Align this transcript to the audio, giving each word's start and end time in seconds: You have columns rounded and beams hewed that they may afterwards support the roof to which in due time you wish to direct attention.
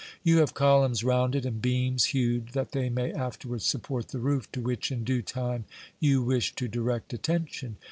You 0.23 0.39
have 0.39 0.55
columns 0.55 1.03
rounded 1.03 1.45
and 1.45 1.61
beams 1.61 2.05
hewed 2.05 2.53
that 2.53 2.71
they 2.71 2.89
may 2.89 3.13
afterwards 3.13 3.67
support 3.67 4.07
the 4.07 4.17
roof 4.17 4.51
to 4.53 4.59
which 4.59 4.91
in 4.91 5.03
due 5.03 5.21
time 5.21 5.65
you 5.99 6.23
wish 6.23 6.55
to 6.55 6.67
direct 6.67 7.13
attention. 7.13 7.75